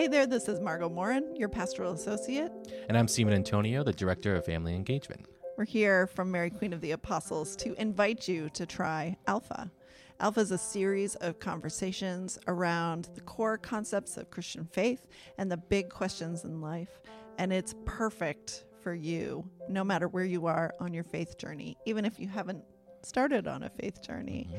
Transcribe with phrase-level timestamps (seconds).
[0.00, 2.50] Hey there, this is Margot Morin, your pastoral associate.
[2.88, 5.26] And I'm Stephen Antonio, the Director of Family Engagement.
[5.58, 9.70] We're here from Mary Queen of the Apostles to invite you to try Alpha.
[10.18, 15.58] Alpha is a series of conversations around the core concepts of Christian faith and the
[15.58, 17.02] big questions in life.
[17.36, 22.06] And it's perfect for you, no matter where you are on your faith journey, even
[22.06, 22.64] if you haven't
[23.02, 24.48] started on a faith journey.
[24.48, 24.56] Mm-hmm.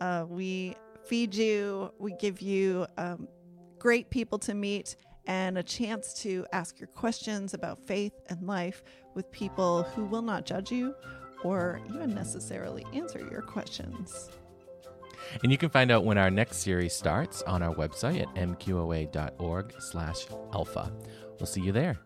[0.00, 3.28] Uh, we feed you, we give you um,
[3.78, 8.82] great people to meet and a chance to ask your questions about faith and life
[9.14, 10.94] with people who will not judge you
[11.44, 14.30] or even necessarily answer your questions.
[15.42, 20.92] And you can find out when our next series starts on our website at mqoa.org/alpha.
[21.38, 21.98] We'll see you there.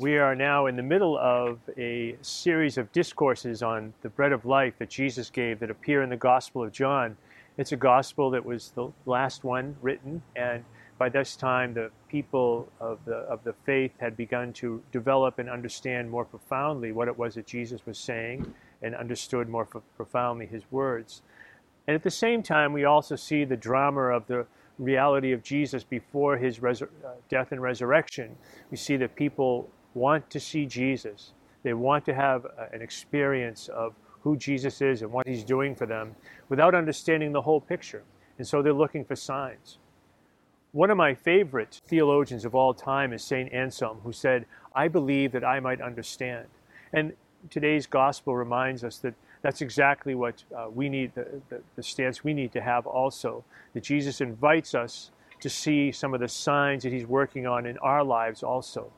[0.00, 4.46] We are now in the middle of a series of discourses on the bread of
[4.46, 7.18] life that Jesus gave that appear in the Gospel of John.
[7.58, 10.64] It's a gospel that was the last one written, and
[10.96, 15.50] by this time the people of the, of the faith had begun to develop and
[15.50, 19.66] understand more profoundly what it was that Jesus was saying and understood more
[19.98, 21.20] profoundly his words.
[21.86, 24.46] And at the same time, we also see the drama of the
[24.78, 26.86] reality of Jesus before his uh,
[27.28, 28.34] death and resurrection.
[28.70, 31.32] We see that people want to see Jesus.
[31.62, 35.86] They want to have an experience of who Jesus is and what he's doing for
[35.86, 36.14] them
[36.48, 38.02] without understanding the whole picture.
[38.38, 39.78] And so they're looking for signs.
[40.72, 43.52] One of my favorite theologians of all time is St.
[43.52, 46.46] Anselm, who said, I believe that I might understand.
[46.92, 47.12] And
[47.50, 52.22] today's gospel reminds us that that's exactly what uh, we need, the, the, the stance
[52.22, 53.42] we need to have also.
[53.74, 57.78] That Jesus invites us to see some of the signs that he's working on in
[57.78, 58.92] our lives also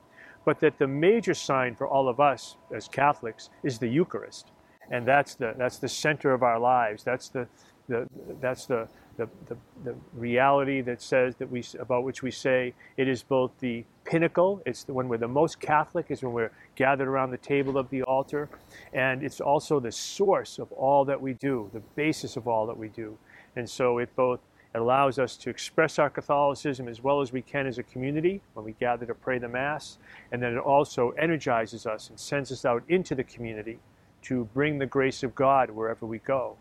[0.45, 4.51] but that the major sign for all of us as Catholics is the Eucharist.
[4.91, 7.05] And that's the, that's the center of our lives.
[7.05, 7.47] That's the,
[7.89, 8.09] the,
[8.41, 13.09] that's the, the, the, the, reality that says that we, about which we say it
[13.09, 17.09] is both the pinnacle, it's the, when we're the most Catholic, is when we're gathered
[17.09, 18.49] around the table of the altar,
[18.93, 22.77] and it's also the source of all that we do, the basis of all that
[22.77, 23.17] we do.
[23.57, 24.41] And so it both
[24.75, 28.41] it allows us to express our Catholicism as well as we can as a community
[28.55, 29.99] when we gather to pray the Mass.
[30.31, 33.79] And then it also energizes us and sends us out into the community
[34.23, 36.57] to bring the grace of God wherever we go.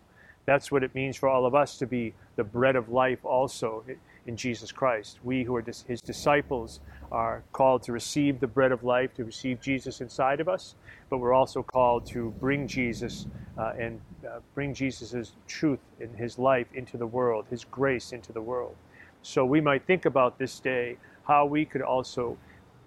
[0.45, 3.83] That's what it means for all of us to be the bread of life also
[4.27, 5.19] in Jesus Christ.
[5.23, 6.79] We who are his disciples
[7.11, 10.75] are called to receive the bread of life, to receive Jesus inside of us,
[11.09, 13.27] but we're also called to bring Jesus
[13.57, 18.31] uh, and uh, bring Jesus' truth in his life into the world, his grace into
[18.31, 18.75] the world.
[19.23, 22.37] So we might think about this day how we could also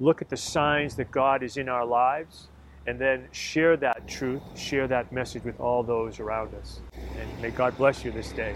[0.00, 2.48] look at the signs that God is in our lives
[2.86, 6.80] and then share that truth, share that message with all those around us.
[7.18, 8.54] And may God bless you this day.